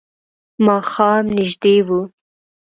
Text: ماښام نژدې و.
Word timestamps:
ماښام 0.65 1.25
نژدې 1.35 1.75
و. 1.85 1.87